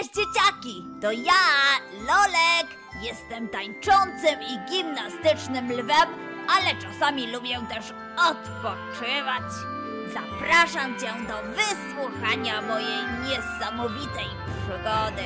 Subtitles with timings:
[0.00, 0.84] Cześć dzieciaki!
[1.00, 1.32] To ja,
[1.92, 2.66] Lolek!
[3.02, 6.08] Jestem tańczącym i gimnastycznym lwem,
[6.48, 7.92] ale czasami lubię też
[8.30, 9.42] odpoczywać.
[10.14, 15.22] Zapraszam cię do wysłuchania mojej niesamowitej przygody.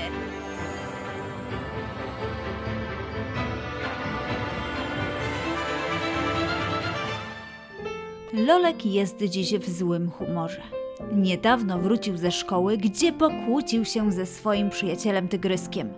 [8.32, 10.84] Lolek jest dziś w złym humorze.
[11.12, 15.93] Niedawno wrócił ze szkoły, gdzie pokłócił się ze swoim przyjacielem tygryskiem.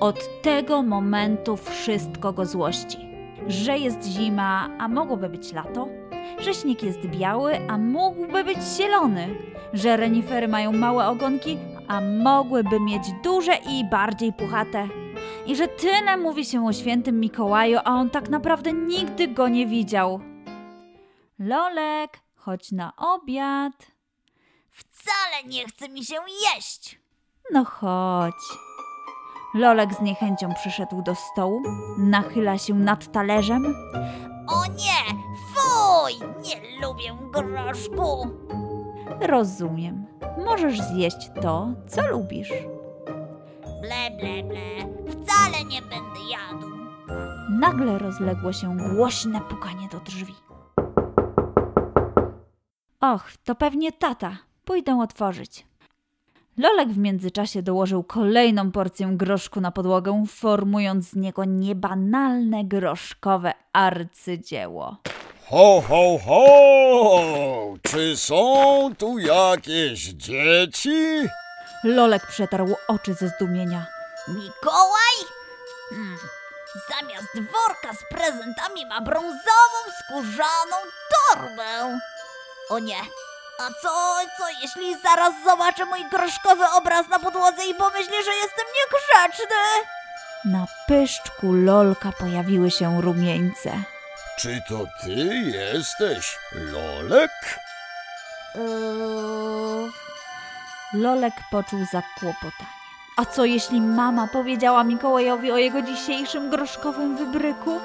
[0.00, 2.98] Od tego momentu wszystko go złości.
[3.46, 5.88] Że jest zima, a mogłoby być lato?
[6.40, 9.28] Że śnieg jest biały, a mógłby być zielony?
[9.72, 14.88] Że renifery mają małe ogonki, a mogłyby mieć duże i bardziej puchate?
[15.46, 19.66] I że tyle mówi się o świętym Mikołaju, a on tak naprawdę nigdy go nie
[19.66, 20.20] widział.
[21.38, 23.99] Lolek, chodź na obiad.
[24.80, 26.14] Wcale nie chce mi się
[26.54, 27.00] jeść.
[27.52, 28.58] No chodź.
[29.54, 31.62] Lolek z niechęcią przyszedł do stołu,
[31.98, 33.74] nachyla się nad talerzem.
[34.48, 35.20] O nie!
[35.54, 36.28] Fuj!
[36.42, 38.26] Nie lubię groszku!
[39.20, 40.06] Rozumiem.
[40.44, 42.52] Możesz zjeść to, co lubisz.
[43.82, 44.60] Ble, ble, ble.
[45.12, 46.70] Wcale nie będę jadł.
[47.50, 50.34] Nagle rozległo się głośne pukanie do drzwi.
[53.00, 54.36] Och, to pewnie tata.
[54.70, 55.66] Pójdę otworzyć.
[56.58, 64.96] Lolek w międzyczasie dołożył kolejną porcję groszku na podłogę, formując z niego niebanalne groszkowe arcydzieło.
[65.48, 67.74] Ho, ho, ho!
[67.82, 71.28] Czy są tu jakieś dzieci?
[71.84, 73.86] Lolek przetarł oczy ze zdumienia.
[74.28, 75.16] Mikołaj?
[75.88, 76.16] Hmm.
[76.90, 80.76] Zamiast worka z prezentami ma brązową, skórzaną
[81.10, 81.98] torbę.
[82.68, 82.96] O nie.
[83.60, 88.66] A co, co jeśli zaraz zobaczę mój groszkowy obraz na podłodze i pomyśli, że jestem
[88.76, 89.56] niegrzeczny?
[90.44, 93.72] Na pyszczku Lolka pojawiły się rumieńce.
[94.38, 95.14] Czy to ty
[95.44, 97.30] jesteś Lolek?
[98.54, 99.90] Yy...
[101.00, 102.70] Lolek poczuł zakłopotanie.
[103.16, 107.80] A co jeśli mama powiedziała Mikołajowi o jego dzisiejszym groszkowym wybryku?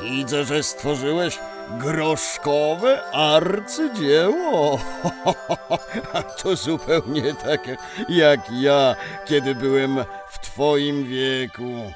[0.00, 1.38] Widzę, że stworzyłeś
[1.70, 4.78] groszkowe arcydzieło.
[6.42, 7.76] To zupełnie takie
[8.08, 8.96] jak ja,
[9.26, 11.92] kiedy byłem w twoim wieku.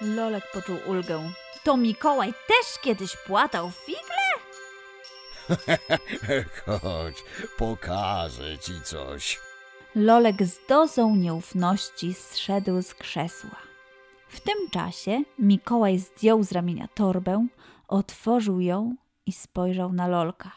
[0.00, 1.30] Lolek poczuł ulgę.
[1.64, 4.26] To Mikołaj też kiedyś płatał figle?
[6.66, 7.24] Chodź,
[7.58, 9.40] pokażę ci coś.
[9.94, 13.56] Lolek z dozą nieufności zszedł z krzesła.
[14.28, 17.46] W tym czasie Mikołaj zdjął z ramienia torbę,
[17.88, 18.94] otworzył ją
[19.26, 20.52] i spojrzał na Lolka.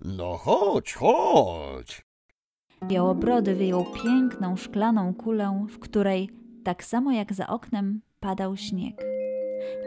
[0.00, 2.06] No chodź, chodź.
[2.84, 6.30] Białobrody wyjął piękną szklaną kulę, w której,
[6.64, 9.04] tak samo jak za oknem, padał śnieg.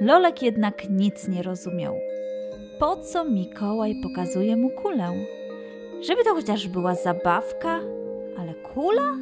[0.01, 1.95] Lolek jednak nic nie rozumiał.
[2.79, 5.13] Po co Mikołaj pokazuje mu kulę?
[6.07, 7.79] Żeby to chociaż była zabawka,
[8.37, 9.13] ale kula?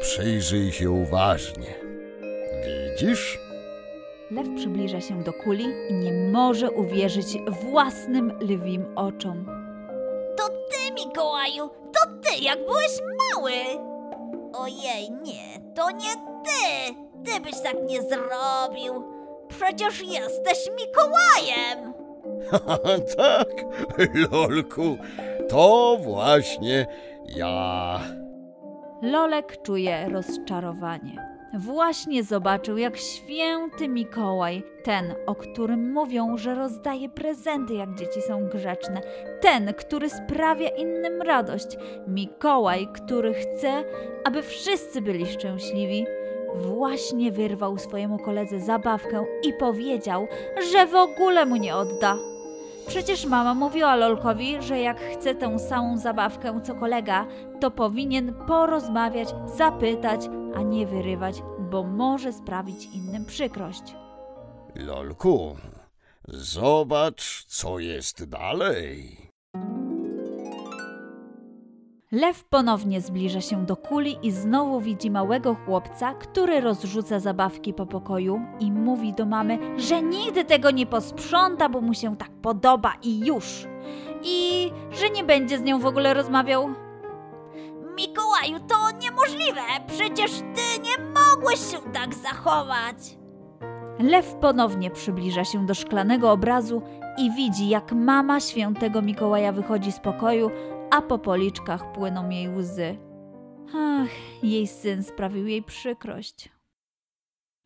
[0.00, 1.74] Przyjrzyj się uważnie.
[2.66, 3.38] Widzisz?
[4.32, 7.38] Lew przybliża się do kuli i nie może uwierzyć
[7.70, 9.46] własnym lwim oczom.
[10.36, 11.68] To ty, Mikołaju!
[11.68, 13.00] To ty, jak byłeś
[13.34, 13.52] mały!
[14.52, 16.12] Ojej, nie, to nie
[16.44, 16.94] ty!
[17.24, 19.04] Ty byś tak nie zrobił!
[19.48, 21.92] Przecież jesteś Mikołajem!
[23.16, 23.64] tak,
[24.32, 24.98] Lolku,
[25.48, 26.86] to właśnie
[27.36, 28.00] ja.
[29.02, 31.31] Lolek czuje rozczarowanie.
[31.54, 38.48] Właśnie zobaczył, jak święty Mikołaj, ten, o którym mówią, że rozdaje prezenty, jak dzieci są
[38.48, 39.00] grzeczne,
[39.40, 41.66] ten, który sprawia innym radość,
[42.06, 43.84] Mikołaj, który chce,
[44.24, 46.06] aby wszyscy byli szczęśliwi,
[46.54, 50.28] właśnie wyrwał swojemu koledze zabawkę i powiedział,
[50.72, 52.31] że w ogóle mu nie odda.
[52.86, 57.26] Przecież mama mówiła Lolkowi, że jak chce tę samą zabawkę co kolega,
[57.60, 60.20] to powinien porozmawiać, zapytać,
[60.54, 63.82] a nie wyrywać, bo może sprawić innym przykrość.
[64.74, 65.56] Lolku,
[66.28, 69.31] zobacz, co jest dalej.
[72.12, 77.86] Lew ponownie zbliża się do kuli i znowu widzi małego chłopca, który rozrzuca zabawki po
[77.86, 82.92] pokoju i mówi do mamy, że nigdy tego nie posprząta, bo mu się tak podoba
[83.02, 83.66] i już.
[84.22, 86.68] I że nie będzie z nią w ogóle rozmawiał.
[87.96, 89.60] Mikołaju, to niemożliwe!
[89.86, 92.96] Przecież ty nie mogłeś się tak zachować!
[93.98, 96.82] Lew ponownie przybliża się do szklanego obrazu
[97.18, 100.50] i widzi, jak mama świętego Mikołaja wychodzi z pokoju,
[100.92, 102.98] a po policzkach płyną jej łzy.
[103.74, 106.48] Ach, jej syn sprawił jej przykrość.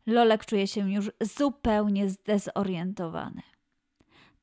[0.05, 3.41] Lolek czuje się już zupełnie zdezorientowany.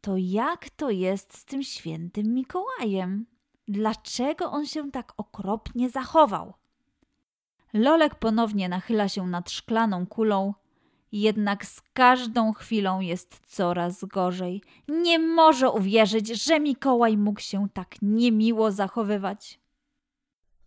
[0.01, 3.27] To jak to jest z tym świętym Mikołajem?
[3.69, 6.55] Dlaczego on się tak okropnie zachował?
[7.73, 10.55] Lolek ponownie nachyla się nad szklaną kulą,
[11.21, 14.63] jednak z każdą chwilą jest coraz gorzej.
[14.89, 19.61] Nie może uwierzyć, że Mikołaj mógł się tak niemiło zachowywać.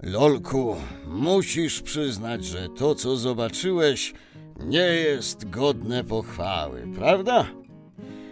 [0.03, 0.75] Lolku,
[1.07, 4.13] musisz przyznać, że to, co zobaczyłeś,
[4.59, 7.45] nie jest godne pochwały, prawda?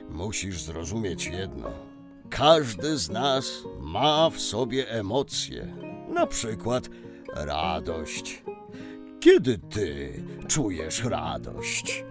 [0.09, 1.69] Musisz zrozumieć jedno.
[2.29, 5.75] Każdy z nas ma w sobie emocje,
[6.09, 6.89] na przykład
[7.35, 8.44] radość.
[9.25, 12.04] Kiedy ty czujesz radość?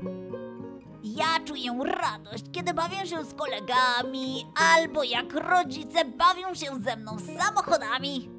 [1.02, 4.46] Ja czuję radość, kiedy bawię się z kolegami,
[4.76, 8.30] albo jak rodzice bawią się ze mną samochodami.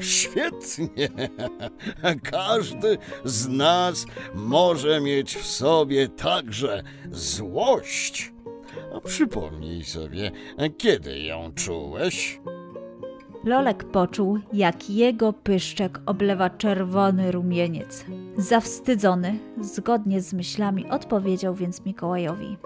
[0.00, 1.08] Świetnie!
[2.22, 8.32] Każdy z nas może mieć w sobie także złość.
[8.96, 10.32] A przypomnij sobie,
[10.78, 12.40] kiedy ją czułeś?
[13.44, 18.04] Lolek poczuł, jak jego pyszczek oblewa czerwony rumieniec.
[18.36, 22.56] Zawstydzony, zgodnie z myślami, odpowiedział więc Mikołajowi.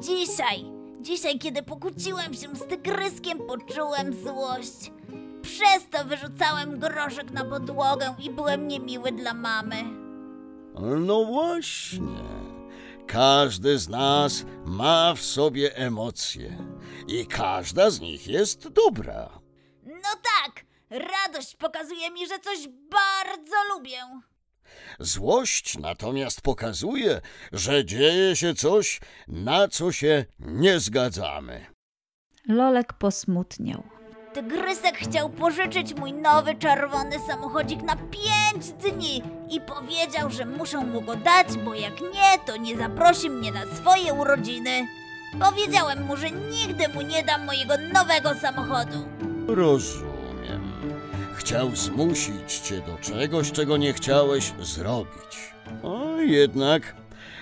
[0.00, 0.64] Dzisiaj,
[1.00, 4.92] dzisiaj, kiedy pokłóciłem się z tygryskiem, poczułem złość.
[5.42, 9.76] Przez to wyrzucałem groszek na podłogę i byłem niemiły dla mamy.
[11.00, 12.40] No właśnie.
[13.06, 16.56] Każdy z nas ma w sobie emocje
[17.08, 19.39] i każda z nich jest dobra.
[20.90, 23.98] Radość pokazuje mi, że coś bardzo lubię.
[24.98, 27.20] Złość natomiast pokazuje,
[27.52, 31.66] że dzieje się coś, na co się nie zgadzamy.
[32.48, 33.82] Lolek posmutniał.
[34.32, 41.00] Tygrysek chciał pożyczyć mój nowy czerwony samochodzik na pięć dni i powiedział, że muszę mu
[41.02, 44.88] go dać, bo jak nie, to nie zaprosi mnie na swoje urodziny.
[45.40, 49.08] Powiedziałem mu, że nigdy mu nie dam mojego nowego samochodu.
[49.46, 50.09] Rozumiem.
[51.34, 55.54] Chciał zmusić cię do czegoś, czego nie chciałeś zrobić.
[56.18, 56.96] Jednak,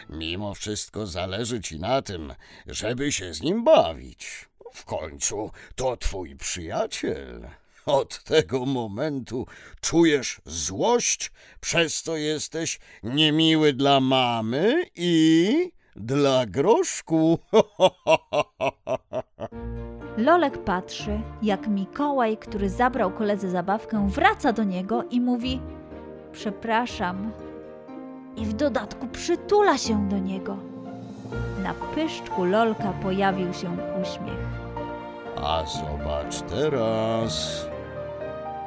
[0.08, 2.34] mimo wszystko zależy ci na tym,
[2.66, 4.48] żeby się z nim bawić.
[4.72, 7.48] W końcu to twój przyjaciel.
[7.86, 9.46] Od tego momentu
[9.80, 11.30] czujesz złość,
[11.60, 17.38] przez co jesteś niemiły dla mamy i dla groszku.
[20.16, 25.60] Lolek patrzy, jak Mikołaj, który zabrał koledze zabawkę, wraca do niego i mówi:
[26.32, 27.32] Przepraszam.
[28.36, 30.56] I w dodatku przytula się do niego.
[31.62, 34.48] Na pyszczku Lolka pojawił się uśmiech.
[35.36, 37.66] A zobacz teraz.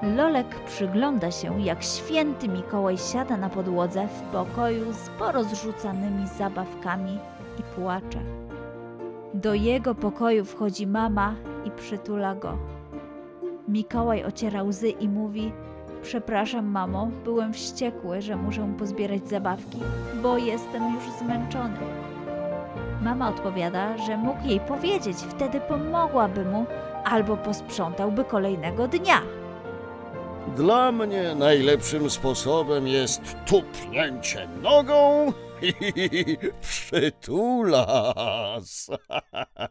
[0.03, 7.19] Lolek przygląda się, jak święty Mikołaj siada na podłodze w pokoju z porozrzucanymi zabawkami
[7.59, 8.19] i płacze.
[9.33, 12.57] Do jego pokoju wchodzi mama i przytula go.
[13.67, 15.51] Mikołaj ociera łzy i mówi:
[16.03, 19.79] Przepraszam, mamo, byłem wściekły, że muszę pozbierać zabawki,
[20.23, 21.77] bo jestem już zmęczony.
[23.01, 26.65] Mama odpowiada, że mógł jej powiedzieć, wtedy pomogłaby mu
[27.05, 29.21] albo posprzątałby kolejnego dnia.
[30.55, 38.09] Dla mnie najlepszym sposobem jest tupnięcie nogą i przytulas.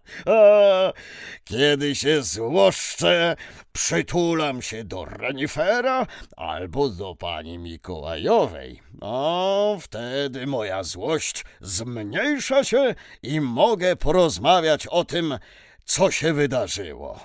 [1.44, 3.36] Kiedy się złoszczę,
[3.72, 6.06] przytulam się do renifera
[6.36, 8.82] albo do pani Mikołajowej.
[9.00, 15.38] A wtedy moja złość zmniejsza się i mogę porozmawiać o tym,
[15.84, 17.20] co się wydarzyło.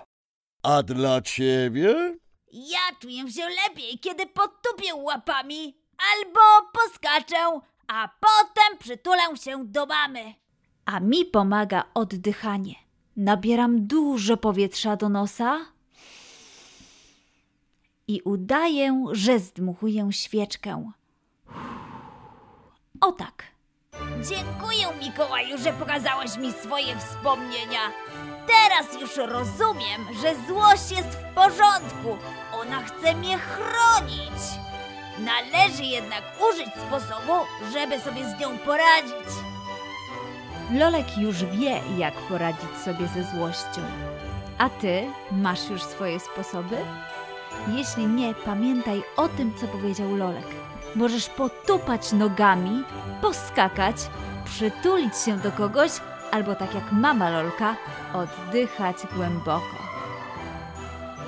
[0.64, 2.16] A dla ciebie?
[2.52, 5.78] Ja czuję się lepiej, kiedy potupię łapami
[6.16, 6.40] albo
[6.74, 10.34] poskaczę, a potem przytulę się do mamy.
[10.86, 12.76] a mi pomaga oddychanie.
[13.18, 15.60] Nabieram dużo powietrza do nosa
[18.08, 20.92] i udaję, że zdmuchuję świeczkę.
[23.02, 23.44] O tak.
[24.30, 27.80] Dziękuję, Mikołaju, że pokazałeś mi swoje wspomnienia.
[28.48, 32.18] Teraz już rozumiem, że złość jest w porządku.
[32.54, 34.42] Ona chce mnie chronić.
[35.20, 37.34] Należy jednak użyć sposobu,
[37.74, 39.30] żeby sobie z nią poradzić.
[40.72, 43.82] Lolek już wie, jak poradzić sobie ze złością.
[44.58, 46.78] A ty masz już swoje sposoby?
[47.68, 50.48] Jeśli nie, pamiętaj o tym, co powiedział Lolek.
[50.96, 52.84] Możesz potupać nogami,
[53.22, 53.96] poskakać,
[54.46, 55.92] przytulić się do kogoś,
[56.32, 57.76] albo tak jak mama Lolka,
[58.14, 59.86] oddychać głęboko.